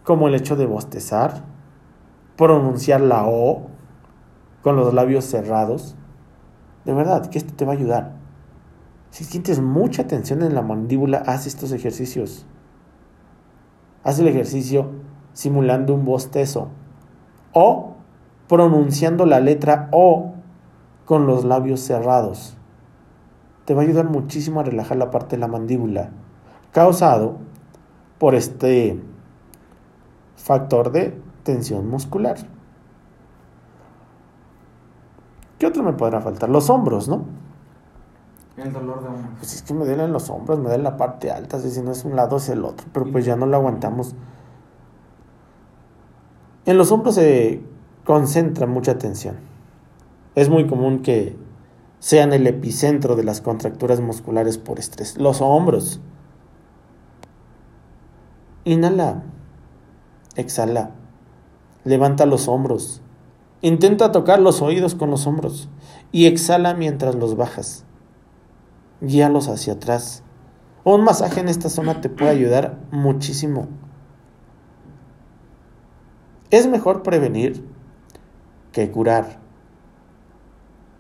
como 0.04 0.28
el 0.28 0.36
hecho 0.36 0.56
de 0.56 0.68
bostezar, 0.68 1.44
pronunciar 2.38 3.02
la 3.02 3.26
O 3.26 3.64
con 4.62 4.76
los 4.76 4.94
labios 4.94 5.26
cerrados. 5.26 5.96
De 6.86 6.94
verdad, 6.94 7.26
que 7.32 7.40
esto 7.40 7.56
te 7.56 7.66
va 7.66 7.72
a 7.72 7.78
ayudar. 7.78 8.12
Si 9.10 9.24
sientes 9.24 9.60
mucha 9.60 10.06
tensión 10.06 10.44
en 10.44 10.54
la 10.54 10.62
mandíbula, 10.62 11.24
haz 11.26 11.48
estos 11.48 11.72
ejercicios. 11.72 12.46
Haz 14.04 14.20
el 14.20 14.28
ejercicio 14.28 14.92
simulando 15.34 15.96
un 15.96 16.06
bostezo 16.06 16.70
o 17.54 17.96
pronunciando 18.48 19.26
la 19.26 19.40
letra 19.40 19.90
O 19.92 20.36
con 21.06 21.26
los 21.26 21.44
labios 21.44 21.80
cerrados. 21.80 22.56
Te 23.66 23.74
va 23.74 23.82
a 23.82 23.86
ayudar 23.86 24.10
muchísimo 24.10 24.60
a 24.60 24.64
relajar 24.64 24.98
la 24.98 25.10
parte 25.10 25.36
de 25.36 25.40
la 25.40 25.48
mandíbula, 25.48 26.10
causado 26.72 27.38
por 28.20 28.36
este 28.36 29.02
factor 30.36 30.92
de 30.92 31.18
tensión 31.44 31.90
muscular. 31.90 32.38
¿Qué 35.58 35.68
otro 35.68 35.84
me 35.84 35.94
podrá 35.94 36.20
faltar? 36.20 36.50
Los 36.50 36.70
hombros, 36.70 37.08
¿no? 37.08 37.26
El 38.58 38.72
dolor 38.74 39.02
de 39.02 39.08
hombros. 39.08 39.34
Pues 39.40 39.56
es 39.56 39.62
que 39.62 39.74
me 39.74 39.86
duelen 39.86 40.12
los 40.12 40.30
hombros, 40.30 40.60
me 40.60 40.66
duele 40.66 40.84
la 40.84 40.98
parte 40.98 41.32
alta, 41.32 41.60
si 41.60 41.82
no 41.82 41.92
es 41.92 42.04
un 42.06 42.16
lado 42.16 42.38
es 42.38 42.50
el 42.50 42.66
otro, 42.66 42.86
pero 42.92 43.12
pues 43.12 43.26
ya 43.26 43.36
no 43.36 43.46
lo 43.46 43.58
aguantamos. 43.58 44.16
En 46.66 46.78
los 46.78 46.92
hombros 46.92 47.16
se 47.16 47.62
concentra 48.06 48.68
mucha 48.68 48.98
tensión. 48.98 49.38
Es 50.36 50.50
muy 50.50 50.68
común 50.68 51.02
que 51.02 51.38
sean 52.04 52.34
el 52.34 52.46
epicentro 52.48 53.16
de 53.16 53.24
las 53.24 53.40
contracturas 53.40 54.02
musculares 54.02 54.58
por 54.58 54.78
estrés. 54.78 55.18
Los 55.18 55.40
hombros. 55.40 56.02
Inhala. 58.66 59.24
Exhala. 60.36 60.92
Levanta 61.86 62.26
los 62.26 62.50
hombros. 62.50 63.02
Intenta 63.62 64.12
tocar 64.12 64.42
los 64.42 64.62
oídos 64.62 64.96
con 64.96 65.12
los 65.12 65.26
hombros. 65.28 65.70
Y 66.12 66.26
exhala 66.26 66.74
mientras 66.74 67.16
los 67.16 67.38
bajas. 67.38 67.86
Guíalos 69.00 69.48
hacia 69.48 69.72
atrás. 69.72 70.24
Un 70.84 71.06
masaje 71.06 71.40
en 71.40 71.48
esta 71.48 71.70
zona 71.70 72.02
te 72.02 72.10
puede 72.10 72.32
ayudar 72.32 72.82
muchísimo. 72.92 73.70
Es 76.50 76.68
mejor 76.68 77.02
prevenir 77.02 77.66
que 78.74 78.92
curar. 78.92 79.43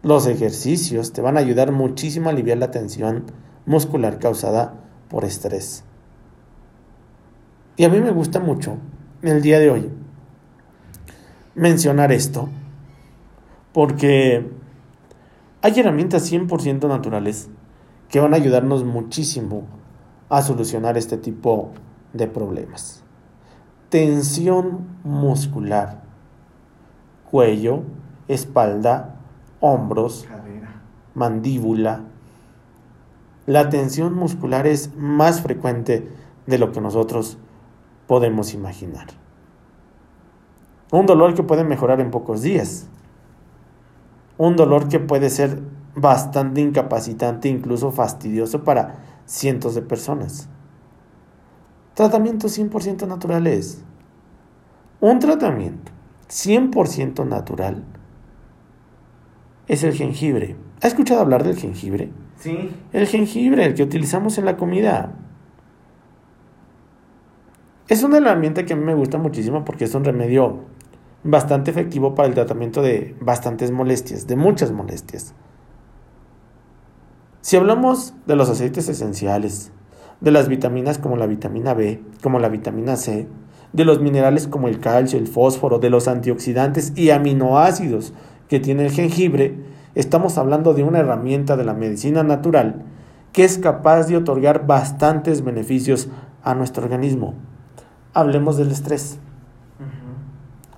Los 0.04 0.28
ejercicios 0.28 1.14
te 1.14 1.22
van 1.22 1.38
a 1.38 1.40
ayudar 1.40 1.72
muchísimo 1.72 2.28
a 2.28 2.34
aliviar 2.34 2.58
la 2.58 2.72
tensión 2.72 3.24
muscular 3.66 4.20
causada 4.20 4.74
por 5.10 5.24
estrés. 5.24 5.86
Y 7.78 7.86
a 7.86 7.90
mí 7.90 8.02
me 8.02 8.12
gusta 8.12 8.42
mucho 8.42 8.78
el 9.22 9.42
día 9.42 9.60
de 9.60 9.70
hoy 9.70 9.90
mencionar 11.56 12.12
esto 12.12 12.50
porque 13.72 14.52
hay 15.62 15.80
herramientas 15.80 16.30
100% 16.30 16.88
naturales 16.90 17.50
que 18.10 18.20
van 18.20 18.34
a 18.34 18.38
ayudarnos 18.38 18.84
muchísimo 18.84 19.64
a 20.28 20.42
solucionar 20.42 20.98
este 20.98 21.18
tipo 21.18 21.72
de 22.12 22.28
problemas. 22.28 23.04
Tensión 23.88 24.86
muscular, 25.06 26.04
cuello, 27.32 27.84
espalda, 28.28 29.13
hombros, 29.64 30.26
Cadera. 30.28 30.82
mandíbula. 31.16 32.02
La 33.46 33.70
tensión 33.70 34.14
muscular 34.14 34.68
es 34.68 34.94
más 34.98 35.42
frecuente 35.42 36.10
de 36.48 36.58
lo 36.58 36.74
que 36.74 36.82
nosotros 36.82 37.38
podemos 38.06 38.54
imaginar. 38.54 39.08
Un 40.92 41.06
dolor 41.06 41.34
que 41.34 41.44
puede 41.44 41.64
mejorar 41.64 42.02
en 42.02 42.12
pocos 42.12 42.42
días. 42.42 42.88
Un 44.38 44.58
dolor 44.58 44.90
que 44.90 45.00
puede 45.00 45.30
ser 45.30 45.62
bastante 45.96 46.60
incapacitante, 46.60 47.48
incluso 47.48 47.92
fastidioso 47.92 48.66
para 48.66 48.96
cientos 49.26 49.76
de 49.76 49.82
personas. 49.82 50.50
Tratamientos 51.94 52.60
100% 52.60 53.08
naturales. 53.08 53.82
Un 55.00 55.20
tratamiento 55.20 55.90
100% 56.28 57.26
natural 57.26 57.84
es 59.68 59.84
el 59.84 59.94
jengibre. 59.94 60.56
¿Ha 60.82 60.88
escuchado 60.88 61.22
hablar 61.22 61.44
del 61.44 61.58
jengibre? 61.58 62.10
Sí. 62.38 62.72
El 62.92 63.08
jengibre, 63.08 63.66
el 63.66 63.74
que 63.74 63.84
utilizamos 63.84 64.38
en 64.38 64.46
la 64.46 64.58
comida. 64.58 65.14
Es 67.88 68.04
una 68.04 68.18
herramienta 68.18 68.66
que 68.66 68.74
a 68.74 68.76
mí 68.76 68.84
me 68.84 68.96
gusta 68.96 69.18
muchísimo 69.18 69.64
porque 69.66 69.86
es 69.86 69.96
un 69.96 70.04
remedio 70.04 70.62
bastante 71.24 71.72
efectivo 71.72 72.16
para 72.16 72.28
el 72.28 72.34
tratamiento 72.34 72.82
de 72.82 73.16
bastantes 73.20 73.72
molestias, 73.72 74.28
de 74.28 74.36
muchas 74.36 74.72
molestias. 74.72 75.34
Si 77.42 77.58
hablamos 77.58 78.14
de 78.26 78.36
los 78.36 78.50
aceites 78.50 78.88
esenciales, 78.90 79.72
de 80.22 80.32
las 80.32 80.48
vitaminas 80.48 80.98
como 80.98 81.18
la 81.18 81.28
vitamina 81.28 81.74
B, 81.74 82.02
como 82.22 82.40
la 82.40 82.50
vitamina 82.50 82.96
C, 82.96 83.28
de 83.74 83.86
los 83.86 84.02
minerales 84.02 84.48
como 84.48 84.68
el 84.68 84.80
calcio, 84.80 85.20
el 85.20 85.28
fósforo, 85.28 85.80
de 85.80 85.90
los 85.90 86.08
antioxidantes 86.08 86.94
y 86.96 87.10
aminoácidos 87.10 88.14
que 88.48 88.60
tiene 88.60 88.86
el 88.86 88.92
jengibre, 88.92 89.58
estamos 89.96 90.38
hablando 90.38 90.74
de 90.74 90.84
una 90.84 91.00
herramienta 91.00 91.56
de 91.58 91.66
la 91.66 91.74
medicina 91.74 92.24
natural 92.24 92.84
que 93.34 93.44
es 93.44 93.58
capaz 93.58 94.04
de 94.04 94.16
otorgar 94.16 94.68
bastantes 94.68 95.44
beneficios 95.44 96.08
a 96.44 96.54
nuestro 96.54 96.84
organismo. 96.84 97.34
Hablemos 98.14 98.58
del 98.58 98.72
estrés. 98.72 99.18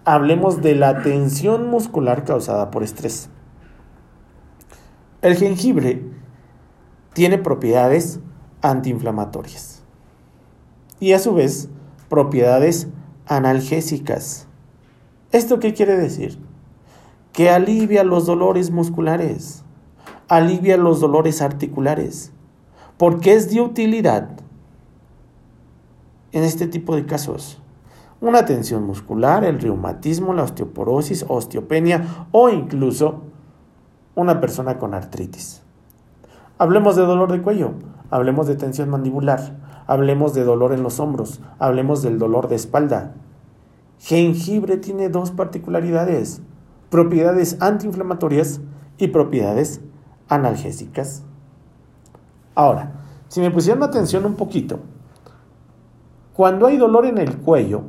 Hablemos 0.06 0.62
de 0.62 0.76
la 0.76 1.02
tensión 1.02 1.70
muscular 1.70 2.24
causada 2.24 2.72
por 2.72 2.84
estrés. 2.84 3.30
El 5.22 5.36
jengibre 5.36 6.04
tiene 7.14 7.38
propiedades 7.38 8.20
antiinflamatorias 8.62 9.84
y 11.00 11.14
a 11.14 11.20
su 11.20 11.34
vez 11.34 11.70
propiedades 12.10 12.88
analgésicas. 13.26 14.48
¿Esto 15.32 15.60
qué 15.60 15.74
quiere 15.74 15.98
decir? 15.98 16.40
Que 17.36 17.50
alivia 17.50 18.04
los 18.06 18.26
dolores 18.26 18.72
musculares, 18.72 19.66
alivia 20.30 20.78
los 20.78 21.02
dolores 21.02 21.42
articulares, 21.42 22.32
porque 22.98 23.34
es 23.34 23.54
de 23.54 23.60
utilidad 23.60 24.30
en 26.32 26.44
este 26.44 26.68
tipo 26.68 26.96
de 26.96 27.06
casos. 27.06 27.62
Una 28.22 28.46
tensión 28.46 28.86
muscular, 28.86 29.44
el 29.44 29.60
reumatismo, 29.60 30.34
la 30.34 30.44
osteoporosis, 30.44 31.26
osteopenia 31.28 32.28
o 32.32 32.50
incluso 32.50 33.24
una 34.16 34.40
persona 34.40 34.80
con 34.80 34.94
artritis. 34.94 35.62
Hablemos 36.58 36.96
de 36.96 37.04
dolor 37.04 37.34
de 37.34 37.42
cuello, 37.42 37.74
hablemos 38.12 38.48
de 38.48 38.56
tensión 38.56 38.90
mandibular, 38.90 39.58
hablemos 39.88 40.34
de 40.34 40.46
dolor 40.46 40.72
en 40.72 40.84
los 40.84 41.02
hombros, 41.02 41.42
hablemos 41.60 42.02
del 42.02 42.18
dolor 42.18 42.48
de 42.48 42.56
espalda. 42.56 43.14
Jengibre 44.00 44.78
tiene 44.78 45.10
dos 45.10 45.32
particularidades, 45.32 46.42
propiedades 46.90 47.62
antiinflamatorias 47.62 48.62
y 48.98 49.08
propiedades 49.08 49.82
analgésicas. 50.30 51.24
Ahora, 52.54 52.94
si 53.28 53.42
me 53.42 53.52
pusieran 53.52 53.84
atención 53.84 54.26
un 54.26 54.36
poquito, 54.36 54.80
cuando 56.34 56.68
hay 56.68 56.78
dolor 56.78 57.06
en 57.06 57.18
el 57.18 57.38
cuello, 57.38 57.84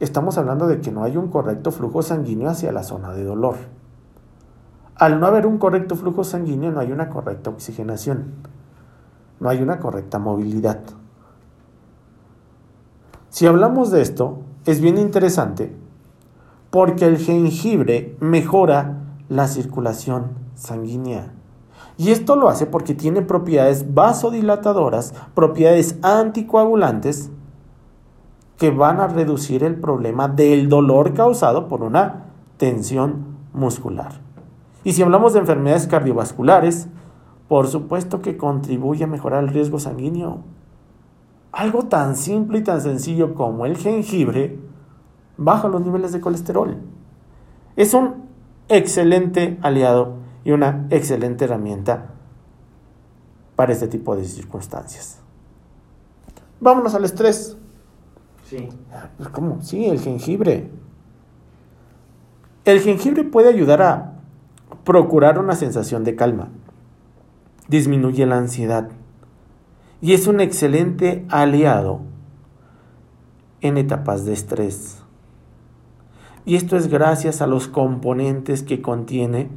estamos 0.00 0.38
hablando 0.38 0.66
de 0.66 0.80
que 0.80 0.90
no 0.90 1.04
hay 1.04 1.16
un 1.16 1.28
correcto 1.28 1.70
flujo 1.70 2.02
sanguíneo 2.02 2.48
hacia 2.48 2.72
la 2.72 2.82
zona 2.82 3.12
de 3.12 3.24
dolor. 3.24 3.56
Al 4.96 5.20
no 5.20 5.26
haber 5.26 5.46
un 5.46 5.58
correcto 5.58 5.96
flujo 5.96 6.24
sanguíneo, 6.24 6.70
no 6.70 6.80
hay 6.80 6.92
una 6.92 7.08
correcta 7.08 7.50
oxigenación, 7.50 8.34
no 9.38 9.48
hay 9.48 9.62
una 9.62 9.78
correcta 9.78 10.18
movilidad. 10.18 10.80
Si 13.30 13.46
hablamos 13.46 13.90
de 13.90 14.02
esto, 14.02 14.40
es 14.66 14.80
bien 14.80 14.98
interesante 14.98 15.79
porque 16.70 17.06
el 17.06 17.18
jengibre 17.18 18.16
mejora 18.20 19.02
la 19.28 19.48
circulación 19.48 20.32
sanguínea. 20.54 21.32
Y 21.96 22.10
esto 22.10 22.36
lo 22.36 22.48
hace 22.48 22.66
porque 22.66 22.94
tiene 22.94 23.22
propiedades 23.22 23.92
vasodilatadoras, 23.92 25.12
propiedades 25.34 25.98
anticoagulantes, 26.02 27.30
que 28.56 28.70
van 28.70 29.00
a 29.00 29.08
reducir 29.08 29.64
el 29.64 29.76
problema 29.76 30.28
del 30.28 30.68
dolor 30.68 31.14
causado 31.14 31.66
por 31.66 31.82
una 31.82 32.26
tensión 32.58 33.36
muscular. 33.52 34.20
Y 34.84 34.92
si 34.92 35.02
hablamos 35.02 35.32
de 35.32 35.40
enfermedades 35.40 35.86
cardiovasculares, 35.86 36.88
por 37.48 37.66
supuesto 37.66 38.22
que 38.22 38.36
contribuye 38.36 39.04
a 39.04 39.06
mejorar 39.06 39.42
el 39.44 39.50
riesgo 39.50 39.78
sanguíneo. 39.78 40.38
Algo 41.52 41.84
tan 41.84 42.16
simple 42.16 42.58
y 42.58 42.62
tan 42.62 42.80
sencillo 42.80 43.34
como 43.34 43.66
el 43.66 43.76
jengibre 43.76 44.58
baja 45.40 45.68
los 45.68 45.80
niveles 45.80 46.12
de 46.12 46.20
colesterol. 46.20 46.76
Es 47.74 47.94
un 47.94 48.26
excelente 48.68 49.58
aliado 49.62 50.18
y 50.44 50.52
una 50.52 50.86
excelente 50.90 51.46
herramienta 51.46 52.10
para 53.56 53.72
este 53.72 53.88
tipo 53.88 54.14
de 54.14 54.24
circunstancias. 54.24 55.18
Vámonos 56.60 56.94
al 56.94 57.04
estrés. 57.04 57.56
Sí. 58.44 58.68
Pues, 59.16 59.30
¿Cómo? 59.30 59.62
Sí, 59.62 59.86
el 59.86 59.98
jengibre. 59.98 60.70
El 62.66 62.80
jengibre 62.80 63.24
puede 63.24 63.48
ayudar 63.48 63.80
a 63.80 64.12
procurar 64.84 65.38
una 65.38 65.54
sensación 65.54 66.04
de 66.04 66.16
calma. 66.16 66.48
Disminuye 67.66 68.26
la 68.26 68.36
ansiedad. 68.36 68.90
Y 70.02 70.12
es 70.12 70.26
un 70.26 70.40
excelente 70.40 71.24
aliado 71.30 72.00
en 73.62 73.78
etapas 73.78 74.26
de 74.26 74.34
estrés. 74.34 74.99
Y 76.50 76.56
esto 76.56 76.76
es 76.76 76.88
gracias 76.88 77.42
a 77.42 77.46
los 77.46 77.68
componentes 77.68 78.64
que 78.64 78.82
contiene 78.82 79.48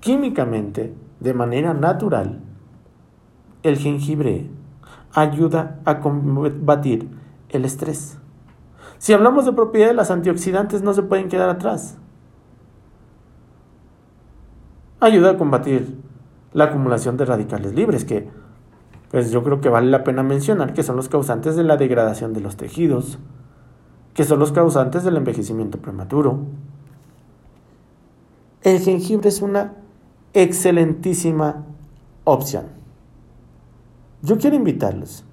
químicamente, 0.00 0.94
de 1.18 1.32
manera 1.32 1.72
natural. 1.72 2.40
El 3.62 3.78
jengibre 3.78 4.50
ayuda 5.14 5.80
a 5.86 6.00
combatir 6.00 7.08
el 7.48 7.64
estrés. 7.64 8.18
Si 8.98 9.14
hablamos 9.14 9.46
de 9.46 9.54
propiedades, 9.54 9.96
las 9.96 10.10
antioxidantes 10.10 10.82
no 10.82 10.92
se 10.92 11.02
pueden 11.02 11.30
quedar 11.30 11.48
atrás. 11.48 11.96
Ayuda 15.00 15.30
a 15.30 15.38
combatir 15.38 16.02
la 16.52 16.64
acumulación 16.64 17.16
de 17.16 17.24
radicales 17.24 17.74
libres, 17.74 18.04
que 18.04 18.28
pues 19.10 19.30
yo 19.30 19.42
creo 19.42 19.62
que 19.62 19.70
vale 19.70 19.90
la 19.90 20.04
pena 20.04 20.22
mencionar 20.22 20.74
que 20.74 20.82
son 20.82 20.96
los 20.96 21.08
causantes 21.08 21.56
de 21.56 21.64
la 21.64 21.78
degradación 21.78 22.34
de 22.34 22.42
los 22.42 22.58
tejidos, 22.58 23.18
que 24.14 24.24
son 24.24 24.38
los 24.38 24.52
causantes 24.52 25.04
del 25.04 25.16
envejecimiento 25.16 25.78
prematuro. 25.78 26.40
El 28.62 28.80
jengibre 28.80 29.28
es 29.28 29.42
una 29.42 29.74
excelentísima 30.34 31.64
opción. 32.24 32.66
Yo 34.22 34.38
quiero 34.38 34.56
invitarlos 34.56 35.24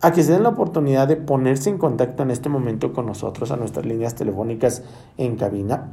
a 0.00 0.12
que 0.12 0.22
se 0.24 0.32
den 0.32 0.42
la 0.42 0.48
oportunidad 0.48 1.06
de 1.06 1.16
ponerse 1.16 1.70
en 1.70 1.78
contacto 1.78 2.24
en 2.24 2.32
este 2.32 2.48
momento 2.48 2.92
con 2.92 3.06
nosotros 3.06 3.52
a 3.52 3.56
nuestras 3.56 3.86
líneas 3.86 4.16
telefónicas 4.16 4.82
en 5.16 5.36
cabina 5.36 5.92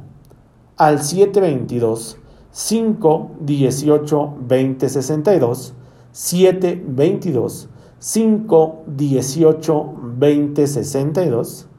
al 0.76 1.00
722 1.02 2.18
518 2.52 4.34
2062 4.40 5.74
722 6.10 7.68
518 8.00 9.94
2062 10.18 11.69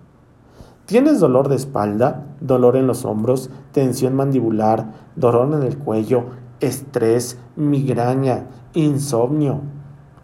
¿Tienes 0.92 1.22
dolor 1.22 1.48
de 1.48 1.56
espalda, 1.56 2.26
dolor 2.42 2.76
en 2.76 2.86
los 2.86 3.06
hombros, 3.06 3.50
tensión 3.72 4.14
mandibular, 4.14 4.88
dolor 5.16 5.56
en 5.56 5.64
el 5.64 5.78
cuello, 5.78 6.26
estrés, 6.60 7.40
migraña, 7.56 8.48
insomnio, 8.74 9.62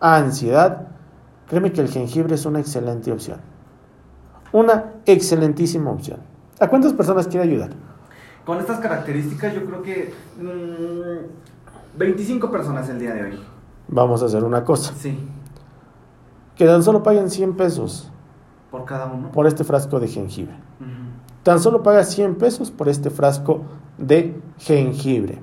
ansiedad? 0.02 0.90
Créeme 1.48 1.72
que 1.72 1.80
el 1.80 1.88
jengibre 1.88 2.36
es 2.36 2.46
una 2.46 2.60
excelente 2.60 3.14
opción. 3.14 3.38
Una 4.52 4.96
excelentísima 5.06 5.90
opción. 5.90 6.20
¿A 6.60 6.68
cuántas 6.68 6.92
personas 6.92 7.30
quiere 7.30 7.50
ayudar? 7.50 7.70
Con 8.46 8.58
estas 8.58 8.82
características 8.82 9.54
yo 9.54 9.66
creo 9.66 9.82
que 9.82 10.14
mm, 10.38 11.98
25 11.98 12.52
personas 12.52 12.90
el 12.90 13.00
día 13.00 13.14
de 13.14 13.24
hoy. 13.24 13.40
Vamos 13.88 14.22
a 14.22 14.26
hacer 14.26 14.44
una 14.44 14.66
cosa. 14.66 14.94
Sí, 14.98 15.18
Que 16.58 16.66
tan 16.66 16.84
solo 16.84 17.04
paguen 17.04 17.30
100 17.30 17.56
pesos 17.56 18.12
por 18.72 18.86
cada 18.86 19.06
uno. 19.06 19.32
por 19.32 19.48
este 19.48 19.64
frasco 19.64 20.00
de 20.00 20.08
jengibre. 20.08 20.56
Tan 21.44 21.60
solo 21.60 21.82
paga 21.82 22.04
100 22.04 22.36
pesos 22.36 22.72
por 22.72 22.90
este 22.90 23.10
frasco 23.10 23.62
de 23.98 24.42
jengibre. 24.58 25.42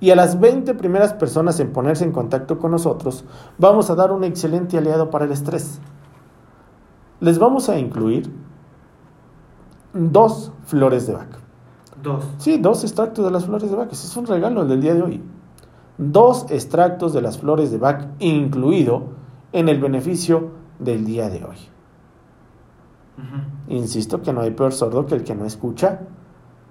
Y 0.00 0.10
a 0.10 0.16
las 0.16 0.40
20 0.40 0.74
primeras 0.74 1.12
personas 1.14 1.58
en 1.60 1.72
ponerse 1.72 2.04
en 2.04 2.12
contacto 2.12 2.58
con 2.58 2.70
nosotros, 2.70 3.24
vamos 3.58 3.90
a 3.90 3.94
dar 3.94 4.12
un 4.12 4.24
excelente 4.24 4.76
aliado 4.78 5.10
para 5.10 5.24
el 5.24 5.32
estrés. 5.32 5.80
Les 7.20 7.38
vamos 7.38 7.68
a 7.68 7.78
incluir 7.78 8.30
dos 9.94 10.52
flores 10.64 11.06
de 11.06 11.14
vaca. 11.14 11.38
Dos. 12.02 12.24
Sí, 12.38 12.58
dos 12.58 12.84
extractos 12.84 13.24
de 13.24 13.30
las 13.30 13.46
flores 13.46 13.70
de. 13.70 13.82
Ese 13.84 14.06
es 14.06 14.16
un 14.16 14.26
regalo 14.26 14.62
el 14.62 14.68
del 14.68 14.82
día 14.82 14.94
de 14.94 15.02
hoy. 15.02 15.22
Dos 15.98 16.50
extractos 16.50 17.14
de 17.14 17.22
las 17.22 17.38
flores 17.38 17.70
de 17.70 17.78
Bach 17.78 18.06
incluido 18.18 19.04
en 19.52 19.70
el 19.70 19.80
beneficio 19.80 20.50
del 20.78 21.06
día 21.06 21.30
de 21.30 21.44
hoy. 21.44 21.56
Insisto 23.68 24.22
que 24.22 24.32
no 24.32 24.42
hay 24.42 24.50
peor 24.50 24.72
sordo 24.72 25.06
que 25.06 25.14
el 25.14 25.24
que 25.24 25.34
no 25.34 25.44
escucha, 25.44 26.00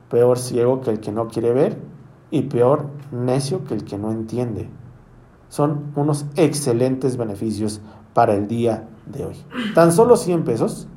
peor 0.10 0.38
ciego 0.38 0.82
que 0.82 0.92
el 0.92 1.00
que 1.00 1.12
no 1.12 1.28
quiere 1.28 1.52
ver 1.54 1.78
y 2.32 2.44
peor 2.44 2.88
necio 3.12 3.64
que 3.66 3.74
el 3.74 3.84
que 3.84 3.98
no 3.98 4.12
entiende. 4.12 4.70
Son 5.50 5.92
unos 5.96 6.26
excelentes 6.36 7.18
beneficios 7.18 7.82
para 8.14 8.34
el 8.36 8.48
día 8.48 8.88
de 9.06 9.26
hoy. 9.26 9.36
Tan 9.74 9.92
solo 9.92 10.16
100 10.18 10.44
pesos, 10.44 10.88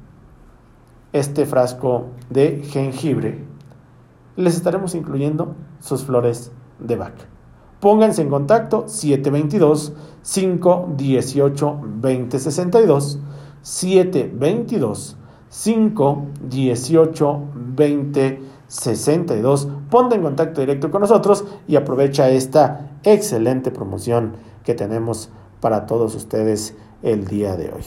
este 1.12 1.46
frasco 1.46 2.06
de 2.30 2.62
jengibre, 2.64 3.44
les 4.36 4.54
estaremos 4.56 4.94
incluyendo 4.94 5.56
sus 5.80 6.04
flores 6.04 6.52
de 6.78 6.96
Bach. 6.96 7.14
Pónganse 7.80 8.22
en 8.22 8.30
contacto 8.30 8.84
722 8.88 9.92
518 15.50 17.40
2062 17.76 17.78
722 17.78 18.48
518 18.48 18.58
62. 18.68 19.68
Ponte 19.90 20.14
en 20.14 20.22
contacto 20.22 20.60
directo 20.60 20.90
con 20.90 21.00
nosotros 21.00 21.44
y 21.66 21.76
aprovecha 21.76 22.28
esta 22.30 22.90
excelente 23.02 23.70
promoción 23.70 24.34
que 24.62 24.74
tenemos 24.74 25.30
para 25.60 25.86
todos 25.86 26.14
ustedes 26.14 26.76
el 27.02 27.26
día 27.26 27.56
de 27.56 27.72
hoy. 27.72 27.84